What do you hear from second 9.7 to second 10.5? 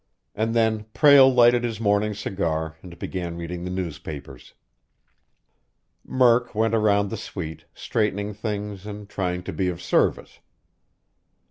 service.